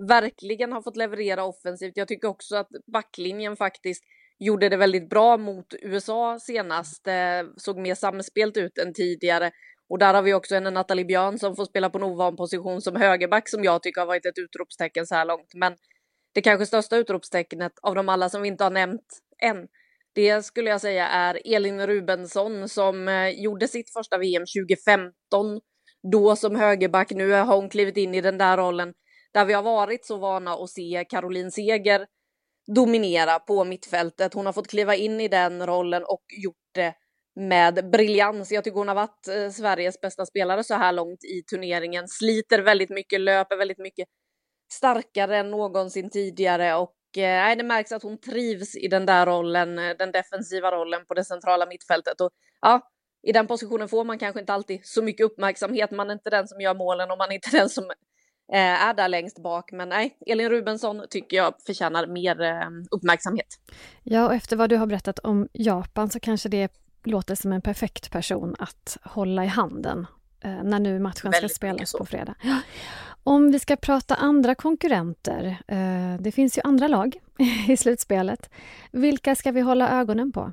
verkligen 0.07 0.71
har 0.71 0.81
fått 0.81 0.97
leverera 0.97 1.43
offensivt. 1.43 1.97
Jag 1.97 2.07
tycker 2.07 2.27
också 2.27 2.55
att 2.55 2.67
backlinjen 2.93 3.55
faktiskt 3.55 4.03
gjorde 4.39 4.69
det 4.69 4.77
väldigt 4.77 5.09
bra 5.09 5.37
mot 5.37 5.65
USA 5.81 6.39
senast, 6.39 7.07
eh, 7.07 7.13
såg 7.57 7.77
mer 7.77 7.95
samspelt 7.95 8.57
ut 8.57 8.77
än 8.77 8.93
tidigare. 8.93 9.51
Och 9.89 9.99
där 9.99 10.13
har 10.13 10.21
vi 10.21 10.33
också 10.33 10.55
en 10.55 10.63
Nathalie 10.63 11.05
Björn 11.05 11.39
som 11.39 11.55
får 11.55 11.65
spela 11.65 11.89
på 11.89 11.97
en 11.97 12.03
ovan 12.03 12.35
position 12.35 12.81
som 12.81 12.95
högerback 12.95 13.49
som 13.49 13.63
jag 13.63 13.83
tycker 13.83 14.01
har 14.01 14.07
varit 14.07 14.25
ett 14.25 14.37
utropstecken 14.37 15.07
så 15.07 15.15
här 15.15 15.25
långt. 15.25 15.53
Men 15.53 15.75
det 16.33 16.41
kanske 16.41 16.65
största 16.65 16.97
utropstecknet 16.97 17.73
av 17.81 17.95
de 17.95 18.09
alla 18.09 18.29
som 18.29 18.41
vi 18.41 18.47
inte 18.47 18.63
har 18.63 18.71
nämnt 18.71 19.19
än, 19.41 19.67
det 20.15 20.45
skulle 20.45 20.69
jag 20.69 20.81
säga 20.81 21.07
är 21.07 21.55
Elin 21.55 21.87
Rubensson 21.87 22.69
som 22.69 23.07
eh, 23.07 23.29
gjorde 23.29 23.67
sitt 23.67 23.93
första 23.93 24.17
VM 24.17 24.43
2015. 24.57 25.61
Då 26.11 26.35
som 26.35 26.55
högerback. 26.55 27.11
Nu 27.11 27.31
har 27.31 27.55
hon 27.55 27.69
klivit 27.69 27.97
in 27.97 28.15
i 28.15 28.21
den 28.21 28.37
där 28.37 28.57
rollen 28.57 28.93
där 29.33 29.45
vi 29.45 29.53
har 29.53 29.63
varit 29.63 30.05
så 30.05 30.17
vana 30.17 30.53
att 30.53 30.69
se 30.69 31.05
Caroline 31.09 31.51
Seger 31.51 32.05
dominera 32.75 33.39
på 33.39 33.63
mittfältet. 33.63 34.33
Hon 34.33 34.45
har 34.45 34.53
fått 34.53 34.67
kliva 34.67 34.95
in 34.95 35.21
i 35.21 35.27
den 35.27 35.65
rollen 35.67 36.03
och 36.03 36.23
gjort 36.43 36.55
det 36.73 36.93
med 37.35 37.89
briljans. 37.91 38.51
Jag 38.51 38.63
tycker 38.63 38.77
hon 38.77 38.87
har 38.87 38.95
varit 38.95 39.27
eh, 39.27 39.49
Sveriges 39.49 40.01
bästa 40.01 40.25
spelare 40.25 40.63
så 40.63 40.73
här 40.73 40.91
långt 40.91 41.23
i 41.23 41.43
turneringen. 41.43 42.07
Sliter 42.07 42.59
väldigt 42.59 42.89
mycket, 42.89 43.21
löper 43.21 43.57
väldigt 43.57 43.79
mycket 43.79 44.07
starkare 44.73 45.37
än 45.37 45.51
någonsin 45.51 46.09
tidigare 46.09 46.75
och 46.75 46.93
eh, 47.17 47.57
det 47.57 47.63
märks 47.63 47.91
att 47.91 48.03
hon 48.03 48.17
trivs 48.17 48.75
i 48.75 48.87
den 48.87 49.05
där 49.05 49.25
rollen, 49.25 49.79
eh, 49.79 49.95
den 49.97 50.11
defensiva 50.11 50.71
rollen 50.71 51.05
på 51.07 51.13
det 51.13 51.25
centrala 51.25 51.65
mittfältet. 51.65 52.21
Och 52.21 52.29
ja, 52.61 52.81
i 53.27 53.31
den 53.31 53.47
positionen 53.47 53.89
får 53.89 54.03
man 54.03 54.19
kanske 54.19 54.39
inte 54.39 54.53
alltid 54.53 54.79
så 54.83 55.01
mycket 55.01 55.25
uppmärksamhet. 55.25 55.91
Man 55.91 56.09
är 56.09 56.13
inte 56.13 56.29
den 56.29 56.47
som 56.47 56.61
gör 56.61 56.75
målen 56.75 57.11
och 57.11 57.17
man 57.17 57.29
är 57.29 57.35
inte 57.35 57.57
den 57.57 57.69
som 57.69 57.83
eh, 58.53 58.83
är 58.87 58.93
där 58.93 59.07
längst 59.07 59.43
bak. 59.43 59.71
Men 59.71 59.89
nej, 59.89 60.17
Elin 60.27 60.49
Rubensson 60.49 61.05
tycker 61.09 61.37
jag 61.37 61.53
förtjänar 61.65 62.07
mer 62.07 62.41
eh, 62.41 62.69
uppmärksamhet. 62.91 63.47
Ja, 64.03 64.25
och 64.27 64.33
efter 64.33 64.55
vad 64.55 64.69
du 64.69 64.77
har 64.77 64.85
berättat 64.85 65.19
om 65.19 65.47
Japan 65.53 66.09
så 66.09 66.19
kanske 66.19 66.49
det 66.49 66.71
låter 67.03 67.35
som 67.35 67.51
en 67.51 67.61
perfekt 67.61 68.11
person 68.11 68.55
att 68.59 68.97
hålla 69.03 69.43
i 69.43 69.47
handen 69.47 70.07
när 70.49 70.79
nu 70.79 70.99
matchen 70.99 71.33
ska 71.33 71.49
spelas 71.49 71.93
på 71.93 72.05
fredag. 72.05 72.35
Om 73.23 73.51
vi 73.51 73.59
ska 73.59 73.75
prata 73.75 74.15
andra 74.15 74.55
konkurrenter, 74.55 75.57
eh, 75.67 76.21
det 76.21 76.31
finns 76.31 76.57
ju 76.57 76.61
andra 76.63 76.87
lag 76.87 77.15
i 77.67 77.77
slutspelet. 77.77 78.49
Vilka 78.91 79.35
ska 79.35 79.51
vi 79.51 79.61
hålla 79.61 79.89
ögonen 79.89 80.31
på? 80.31 80.51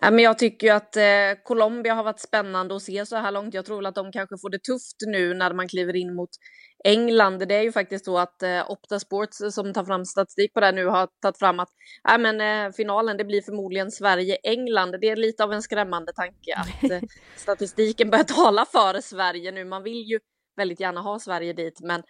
Ja, 0.00 0.10
men 0.10 0.24
jag 0.24 0.38
tycker 0.38 0.66
ju 0.66 0.72
att 0.72 0.96
eh, 0.96 1.42
Colombia 1.44 1.94
har 1.94 2.04
varit 2.04 2.20
spännande 2.20 2.76
att 2.76 2.82
se 2.82 3.06
så 3.06 3.16
här 3.16 3.32
långt. 3.32 3.54
Jag 3.54 3.64
tror 3.64 3.76
väl 3.76 3.86
att 3.86 3.94
de 3.94 4.12
kanske 4.12 4.38
får 4.38 4.50
det 4.50 4.58
tufft 4.58 4.96
nu 5.06 5.34
när 5.34 5.54
man 5.54 5.68
kliver 5.68 5.96
in 5.96 6.14
mot 6.14 6.30
England. 6.84 7.38
Det 7.38 7.54
är 7.54 7.62
ju 7.62 7.72
faktiskt 7.72 8.04
så 8.04 8.18
att 8.18 8.42
eh, 8.42 8.70
Opta 8.70 9.00
Sports 9.00 9.38
som 9.50 9.72
tar 9.72 9.84
fram 9.84 10.04
statistik 10.04 10.54
på 10.54 10.60
det 10.60 10.72
nu 10.72 10.86
har 10.86 11.08
tagit 11.22 11.38
fram 11.38 11.60
att 11.60 11.68
ja, 12.02 12.18
men, 12.18 12.40
eh, 12.40 12.72
finalen 12.72 13.16
det 13.16 13.24
blir 13.24 13.42
förmodligen 13.42 13.90
Sverige-England. 13.90 15.00
Det 15.00 15.08
är 15.08 15.16
lite 15.16 15.44
av 15.44 15.52
en 15.52 15.62
skrämmande 15.62 16.12
tanke 16.12 16.54
att 16.56 16.90
eh, 16.90 17.00
statistiken 17.36 18.10
börjar 18.10 18.24
tala 18.24 18.64
för 18.64 19.00
Sverige 19.00 19.52
nu. 19.52 19.64
Man 19.64 19.82
vill 19.82 20.10
ju 20.10 20.20
väldigt 20.58 20.80
gärna 20.80 21.00
ha 21.00 21.18
Sverige 21.18 21.52
dit. 21.52 21.80
Men 21.82 22.02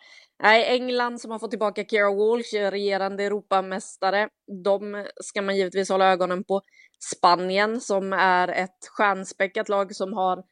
nej, 0.42 0.64
England 0.64 1.20
som 1.20 1.30
har 1.30 1.38
fått 1.38 1.50
tillbaka 1.50 1.84
Kira 1.84 2.14
Walsh, 2.14 2.54
regerande 2.54 3.24
Europamästare, 3.24 4.28
de 4.64 5.06
ska 5.20 5.42
man 5.42 5.56
givetvis 5.56 5.88
hålla 5.90 6.12
ögonen 6.12 6.44
på. 6.44 6.60
Spanien 7.16 7.80
som 7.80 8.12
är 8.12 8.48
ett 8.48 8.88
stjärnspäckat 8.96 9.68
lag 9.68 9.94
som 9.94 10.12
har 10.12 10.42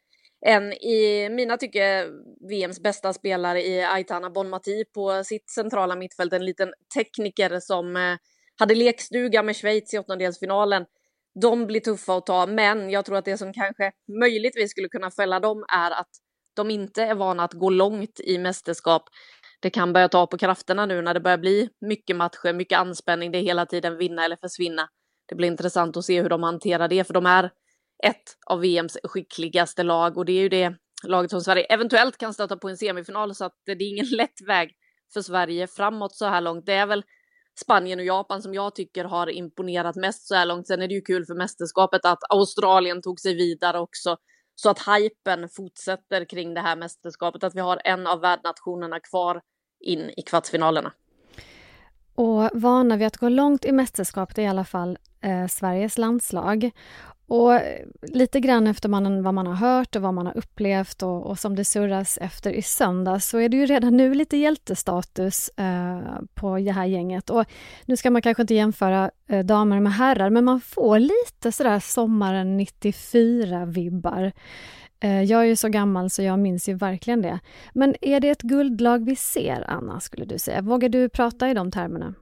en 0.46 0.72
i 0.72 1.28
mina 1.30 1.56
tycke 1.56 2.06
VMs 2.50 2.82
bästa 2.82 3.12
spelare 3.12 3.62
i 3.62 3.82
Aitana 3.82 4.30
Bonmati 4.30 4.84
på 4.94 5.24
sitt 5.24 5.50
centrala 5.50 5.96
mittfält, 5.96 6.32
en 6.32 6.44
liten 6.44 6.72
tekniker 6.96 7.60
som 7.60 7.96
eh, 7.96 8.16
hade 8.58 8.74
lekstuga 8.74 9.42
med 9.42 9.56
Schweiz 9.56 9.94
i 9.94 9.98
åttondelsfinalen. 9.98 10.84
De 11.40 11.66
blir 11.66 11.80
tuffa 11.80 12.16
att 12.16 12.26
ta, 12.26 12.46
men 12.46 12.90
jag 12.90 13.04
tror 13.04 13.16
att 13.16 13.24
det 13.24 13.38
som 13.38 13.52
kanske 13.52 13.92
möjligtvis 14.20 14.70
skulle 14.70 14.88
kunna 14.88 15.10
fälla 15.10 15.40
dem 15.40 15.64
är 15.68 15.90
att 15.90 16.10
de 16.56 16.70
inte 16.70 17.02
är 17.02 17.14
vana 17.14 17.44
att 17.44 17.52
gå 17.52 17.70
långt 17.70 18.20
i 18.20 18.38
mästerskap. 18.38 19.02
Det 19.60 19.70
kan 19.70 19.92
börja 19.92 20.08
ta 20.08 20.26
på 20.26 20.38
krafterna 20.38 20.86
nu 20.86 21.02
när 21.02 21.14
det 21.14 21.20
börjar 21.20 21.38
bli 21.38 21.68
mycket 21.80 22.16
matcher, 22.16 22.52
mycket 22.52 22.78
anspänning, 22.78 23.32
det 23.32 23.38
är 23.38 23.42
hela 23.42 23.66
tiden 23.66 23.96
vinna 23.96 24.24
eller 24.24 24.36
försvinna. 24.36 24.88
Det 25.28 25.34
blir 25.34 25.48
intressant 25.48 25.96
att 25.96 26.04
se 26.04 26.22
hur 26.22 26.28
de 26.28 26.42
hanterar 26.42 26.88
det, 26.88 27.04
för 27.04 27.14
de 27.14 27.26
är 27.26 27.50
ett 28.04 28.36
av 28.46 28.60
VMs 28.60 28.98
skickligaste 29.04 29.82
lag 29.82 30.18
och 30.18 30.24
det 30.24 30.32
är 30.32 30.40
ju 30.40 30.48
det 30.48 30.74
laget 31.04 31.30
som 31.30 31.40
Sverige 31.40 31.64
eventuellt 31.64 32.18
kan 32.18 32.34
stöta 32.34 32.56
på 32.56 32.68
en 32.68 32.76
semifinal 32.76 33.34
så 33.34 33.44
att 33.44 33.54
det 33.66 33.72
är 33.72 33.92
ingen 33.92 34.06
lätt 34.16 34.40
väg 34.46 34.70
för 35.12 35.22
Sverige 35.22 35.66
framåt 35.66 36.14
så 36.14 36.26
här 36.26 36.40
långt. 36.40 36.66
Det 36.66 36.72
är 36.72 36.86
väl 36.86 37.04
Spanien 37.60 37.98
och 37.98 38.04
Japan 38.04 38.42
som 38.42 38.54
jag 38.54 38.74
tycker 38.74 39.04
har 39.04 39.30
imponerat 39.30 39.96
mest 39.96 40.28
så 40.28 40.34
här 40.34 40.46
långt. 40.46 40.66
Sen 40.66 40.82
är 40.82 40.88
det 40.88 40.94
ju 40.94 41.00
kul 41.00 41.26
för 41.26 41.34
mästerskapet 41.34 42.04
att 42.04 42.18
Australien 42.28 43.02
tog 43.02 43.20
sig 43.20 43.34
vidare 43.34 43.78
också 43.78 44.16
så 44.56 44.70
att 44.70 44.78
hypen 44.78 45.48
fortsätter 45.48 46.24
kring 46.24 46.54
det 46.54 46.60
här 46.60 46.76
mästerskapet, 46.76 47.44
att 47.44 47.54
vi 47.54 47.60
har 47.60 47.80
en 47.84 48.06
av 48.06 48.20
värdnationerna 48.20 49.00
kvar 49.00 49.40
in 49.80 50.10
i 50.16 50.22
kvartsfinalerna. 50.22 50.92
Och 52.14 52.50
vana 52.52 52.96
vid 52.96 53.06
att 53.06 53.16
gå 53.16 53.28
långt 53.28 53.64
i 53.64 53.72
mästerskapet 53.72 54.38
är 54.38 54.42
i 54.42 54.46
alla 54.46 54.64
fall 54.64 54.98
eh, 55.20 55.46
Sveriges 55.46 55.98
landslag. 55.98 56.70
Och 57.28 57.54
eh, 57.54 57.86
lite 58.02 58.40
grann 58.40 58.66
efter 58.66 58.88
man, 58.88 59.22
vad 59.22 59.34
man 59.34 59.46
har 59.46 59.54
hört 59.54 59.96
och 59.96 60.02
vad 60.02 60.14
man 60.14 60.26
har 60.26 60.36
upplevt 60.36 61.02
och, 61.02 61.26
och, 61.26 61.38
som 61.38 61.56
det 61.56 61.64
surras 61.64 62.18
efter 62.20 62.50
i 62.50 62.62
söndag 62.62 63.20
så 63.20 63.38
är 63.38 63.48
det 63.48 63.56
ju 63.56 63.66
redan 63.66 63.96
nu 63.96 64.14
lite 64.14 64.36
hjältestatus 64.36 65.48
eh, 65.48 66.00
på 66.34 66.58
det 66.58 66.72
här 66.72 66.84
gänget. 66.84 67.30
Och 67.30 67.44
nu 67.84 67.96
ska 67.96 68.10
man 68.10 68.22
kanske 68.22 68.42
inte 68.42 68.54
jämföra 68.54 69.10
eh, 69.28 69.44
damer 69.44 69.80
med 69.80 69.92
herrar 69.92 70.30
men 70.30 70.44
man 70.44 70.60
får 70.60 70.98
lite 70.98 71.52
sådär 71.52 71.80
sommaren 71.80 72.60
94-vibbar. 72.60 74.32
Eh, 75.00 75.22
jag 75.22 75.40
är 75.40 75.44
ju 75.44 75.56
så 75.56 75.68
gammal 75.68 76.10
så 76.10 76.22
jag 76.22 76.38
minns 76.38 76.68
ju 76.68 76.74
verkligen 76.74 77.22
det. 77.22 77.38
Men 77.72 77.94
är 78.00 78.20
det 78.20 78.28
ett 78.28 78.42
guldlag 78.42 79.04
vi 79.04 79.16
ser, 79.16 79.70
Anna, 79.70 80.00
skulle 80.00 80.24
du 80.24 80.38
säga? 80.38 80.62
Vågar 80.62 80.88
du 80.88 81.08
prata 81.08 81.50
i 81.50 81.54
de 81.54 81.70
termerna? 81.70 82.14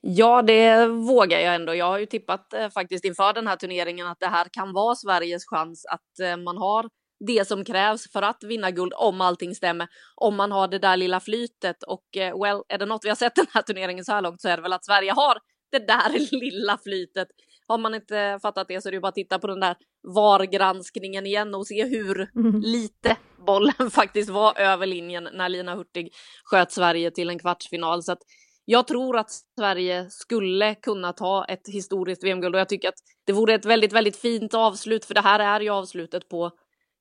Ja, 0.00 0.42
det 0.42 0.86
vågar 0.86 1.38
jag 1.38 1.54
ändå. 1.54 1.74
Jag 1.74 1.86
har 1.86 1.98
ju 1.98 2.06
tippat 2.06 2.52
eh, 2.52 2.68
faktiskt 2.68 3.04
inför 3.04 3.32
den 3.32 3.46
här 3.46 3.56
turneringen 3.56 4.06
att 4.06 4.20
det 4.20 4.26
här 4.26 4.46
kan 4.52 4.72
vara 4.72 4.94
Sveriges 4.94 5.46
chans 5.46 5.86
att 5.86 6.20
eh, 6.22 6.36
man 6.36 6.56
har 6.56 6.88
det 7.26 7.48
som 7.48 7.64
krävs 7.64 8.12
för 8.12 8.22
att 8.22 8.44
vinna 8.44 8.70
guld 8.70 8.92
om 8.96 9.20
allting 9.20 9.54
stämmer. 9.54 9.88
Om 10.14 10.36
man 10.36 10.52
har 10.52 10.68
det 10.68 10.78
där 10.78 10.96
lilla 10.96 11.20
flytet 11.20 11.82
och 11.82 12.16
eh, 12.16 12.40
well, 12.42 12.62
är 12.68 12.78
det 12.78 12.86
något 12.86 13.04
vi 13.04 13.08
har 13.08 13.16
sett 13.16 13.34
den 13.34 13.46
här 13.52 13.62
turneringen 13.62 14.04
så 14.04 14.12
här 14.12 14.22
långt 14.22 14.40
så 14.40 14.48
är 14.48 14.56
det 14.56 14.62
väl 14.62 14.72
att 14.72 14.84
Sverige 14.84 15.12
har 15.12 15.38
det 15.72 15.86
där 15.86 16.10
lilla 16.40 16.78
flytet. 16.78 17.28
Har 17.68 17.78
man 17.78 17.94
inte 17.94 18.38
fattat 18.42 18.68
det 18.68 18.80
så 18.80 18.88
är 18.88 18.90
det 18.90 18.96
ju 18.96 19.00
bara 19.00 19.08
att 19.08 19.14
titta 19.14 19.38
på 19.38 19.46
den 19.46 19.60
där 19.60 19.76
VAR-granskningen 20.14 21.26
igen 21.26 21.54
och 21.54 21.66
se 21.66 21.84
hur 21.84 22.30
mm. 22.36 22.60
lite 22.60 23.16
bollen 23.46 23.90
faktiskt 23.90 24.30
var 24.30 24.58
över 24.58 24.86
linjen 24.86 25.28
när 25.32 25.48
Lina 25.48 25.74
Hurtig 25.74 26.12
sköt 26.44 26.72
Sverige 26.72 27.10
till 27.10 27.28
en 27.28 27.38
kvartsfinal. 27.38 28.02
Så 28.02 28.12
att 28.12 28.22
jag 28.64 28.86
tror 28.86 29.16
att 29.16 29.30
Sverige 29.58 30.10
skulle 30.10 30.74
kunna 30.74 31.12
ta 31.12 31.44
ett 31.44 31.68
historiskt 31.68 32.24
VM-guld 32.24 32.54
och 32.54 32.60
jag 32.60 32.68
tycker 32.68 32.88
att 32.88 32.98
det 33.26 33.32
vore 33.32 33.54
ett 33.54 33.64
väldigt, 33.64 33.92
väldigt 33.92 34.16
fint 34.16 34.54
avslut 34.54 35.04
för 35.04 35.14
det 35.14 35.20
här 35.20 35.40
är 35.40 35.60
ju 35.60 35.70
avslutet 35.70 36.28
på 36.28 36.50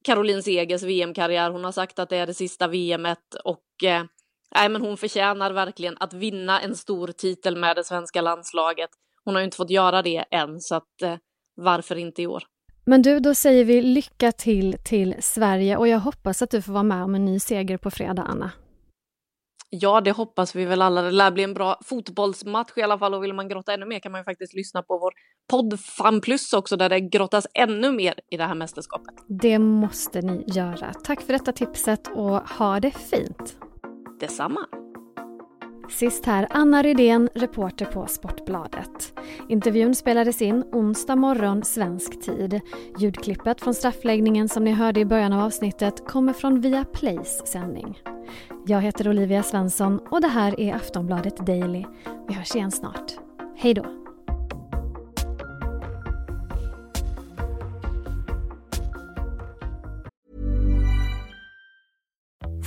Caroline 0.04 0.44
Segers 0.44 0.84
VM-karriär. 0.84 1.52
Hon 1.52 1.64
har 1.64 1.72
sagt 1.72 2.00
att 2.00 2.10
det 2.10 2.18
är 2.18 2.28
det 2.28 2.34
sista 2.34 2.68
VMet 2.68 3.36
och 3.44 3.84
eh, 3.84 4.04
nej, 4.56 4.70
men 4.70 4.82
hon 4.82 4.98
förtjänar 4.98 5.52
verkligen 5.52 5.98
att 6.00 6.14
vinna 6.14 6.62
en 6.62 6.76
stor 6.76 7.08
titel 7.08 7.58
med 7.58 7.76
det 7.76 7.84
svenska 7.84 8.22
landslaget. 8.22 8.90
Hon 9.26 9.36
har 9.36 9.42
ju 9.42 9.46
inte 9.46 9.58
fått 9.58 9.70
göra 9.70 10.02
det 10.02 10.26
än, 10.32 10.60
så 10.60 10.76
att 10.76 11.02
eh, 11.04 11.16
varför 11.56 11.96
inte 11.96 12.22
i 12.22 12.28
år? 12.28 12.44
Men 12.86 13.02
du, 13.02 13.20
då 13.20 13.36
säger 13.36 13.66
vi 13.66 13.82
lycka 13.82 14.32
till 14.32 14.78
till 14.86 15.16
Sverige 15.20 15.78
och 15.78 15.88
jag 15.88 16.00
hoppas 16.00 16.42
att 16.42 16.52
du 16.52 16.62
får 16.62 16.74
vara 16.74 16.84
med 16.84 17.04
om 17.04 17.16
en 17.16 17.26
ny 17.26 17.40
seger 17.40 17.78
på 17.78 17.92
fredag, 17.92 18.24
Anna. 18.24 18.52
Ja, 19.70 20.02
det 20.02 20.12
hoppas 20.12 20.56
vi 20.56 20.66
väl 20.66 20.82
alla. 20.82 21.02
Det 21.02 21.12
lär 21.12 21.32
bli 21.32 21.44
en 21.44 21.54
bra 21.54 21.78
fotbollsmatch 21.86 22.72
i 22.76 22.82
alla 22.82 22.98
fall 22.98 23.14
och 23.14 23.24
vill 23.24 23.34
man 23.34 23.48
grotta 23.48 23.74
ännu 23.74 23.86
mer 23.86 24.00
kan 24.00 24.12
man 24.12 24.22
ju 24.22 24.26
faktiskt 24.26 24.54
lyssna 24.54 24.82
på 24.82 24.98
vår 24.98 25.12
podd 25.50 25.80
Fan 25.80 26.22
Plus 26.22 26.54
också 26.54 26.78
där 26.78 26.90
det 26.90 27.00
grottas 27.00 27.48
ännu 27.54 27.92
mer 27.92 28.14
i 28.32 28.38
det 28.38 28.44
här 28.44 28.56
mästerskapet. 28.56 29.16
Det 29.28 29.60
måste 29.60 30.22
ni 30.22 30.44
göra. 30.48 30.94
Tack 31.04 31.22
för 31.22 31.34
detta 31.34 31.52
tipset 31.52 32.08
och 32.16 32.50
ha 32.50 32.80
det 32.80 32.92
fint. 32.92 33.58
Detsamma. 34.20 34.66
Sist 35.90 36.26
här 36.26 36.48
Anna 36.50 36.84
Rydén, 36.84 37.30
reporter 37.36 37.86
på 37.86 38.08
Sportbladet. 38.08 39.20
Intervjun 39.50 39.96
spelades 39.96 40.42
in 40.42 40.64
onsdag 40.72 41.16
morgon 41.16 41.64
svensk 41.64 42.22
tid. 42.22 42.62
Ljudklippet 43.00 43.62
från 43.62 43.74
straffläggningen 43.74 44.50
som 44.50 44.64
ni 44.64 44.72
hörde 44.72 45.00
i 45.00 45.06
början 45.06 45.34
av 45.34 45.46
avsnittet 45.46 46.08
kommer 46.08 46.34
från 46.34 46.62
Viaplays 46.62 47.48
sändning. 47.48 48.00
Jag 48.66 48.82
heter 48.82 49.10
Olivia 49.10 49.44
Svensson 49.44 50.00
och 50.12 50.22
det 50.22 50.28
här 50.28 50.60
är 50.60 50.76
Aftonbladet 50.76 51.46
Daily. 51.46 51.86
Vi 52.28 52.34
hörs 52.34 52.56
igen 52.56 52.72
snart. 52.72 53.14
Hej 53.58 53.74
då! 53.74 53.86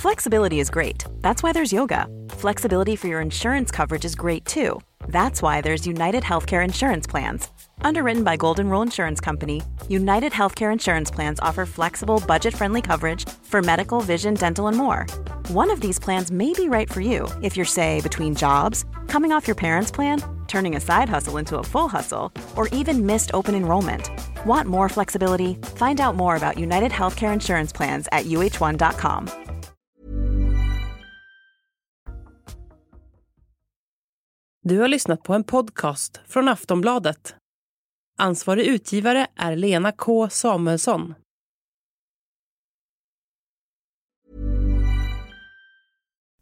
Flexibility 0.03 0.59
is 0.59 0.69
great. 0.69 1.05
That's 1.21 1.43
why 1.43 1.53
there's 1.53 1.71
yoga. 1.71 2.07
Flexibility 2.29 2.97
for 2.97 3.07
your 3.07 3.21
insurance 3.21 3.71
coverage 3.71 4.03
is 4.03 4.15
great 4.15 4.43
too. 4.43 4.81
That's 5.07 5.41
why 5.41 5.61
there's 5.61 5.87
United 5.87 6.23
Healthcare 6.23 6.63
Insurance 6.63 7.07
Plans. 7.07 7.49
Underwritten 7.81 8.23
by 8.25 8.35
Golden 8.35 8.69
Rule 8.69 8.81
Insurance 8.81 9.21
Company, 9.21 9.61
United 9.87 10.33
Healthcare 10.33 10.73
Insurance 10.73 11.09
Plans 11.09 11.39
offer 11.39 11.65
flexible, 11.65 12.21
budget 12.27 12.53
friendly 12.53 12.81
coverage 12.81 13.27
for 13.43 13.61
medical, 13.61 14.01
vision, 14.01 14.33
dental, 14.33 14.67
and 14.67 14.77
more. 14.77 15.05
One 15.49 15.69
of 15.69 15.81
these 15.81 15.99
plans 15.99 16.31
may 16.31 16.53
be 16.53 16.69
right 16.69 16.89
for 16.89 17.01
you 17.01 17.27
if 17.41 17.57
you're, 17.57 17.65
say, 17.65 17.99
between 18.01 18.33
jobs, 18.33 18.85
coming 19.07 19.33
off 19.33 19.45
your 19.47 19.55
parents' 19.55 19.91
plan, 19.91 20.21
turning 20.47 20.75
a 20.77 20.79
side 20.79 21.09
hustle 21.09 21.37
into 21.37 21.57
a 21.57 21.63
full 21.63 21.89
hustle, 21.89 22.31
or 22.55 22.69
even 22.69 23.05
missed 23.05 23.31
open 23.33 23.55
enrollment. 23.55 24.09
Want 24.45 24.67
more 24.69 24.89
flexibility? 24.89 25.57
Find 25.75 25.99
out 25.99 26.15
more 26.15 26.37
about 26.37 26.57
United 26.57 26.91
Healthcare 26.91 27.33
Insurance 27.33 27.73
Plans 27.73 28.07
at 28.11 28.25
uh1.com. 28.25 29.27
Du 34.65 34.79
har 34.79 34.87
lyssnat 34.87 35.23
på 35.23 35.33
en 35.33 35.43
podcast 35.43 36.21
från 36.27 36.47
Aftonbladet. 36.47 37.35
Ansvarig 38.17 38.65
utgivare 38.65 39.27
är 39.35 39.55
Lena 39.55 39.91
K 39.91 40.29
Samuelsson. 40.29 41.13